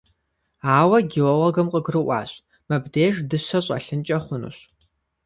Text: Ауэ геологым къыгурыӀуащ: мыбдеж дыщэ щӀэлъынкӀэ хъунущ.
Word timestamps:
Ауэ 0.77 0.97
геологым 1.11 1.67
къыгурыӀуащ: 1.73 2.31
мыбдеж 2.67 3.15
дыщэ 3.29 3.59
щӀэлъынкӀэ 3.65 4.17
хъунущ. 4.23 4.57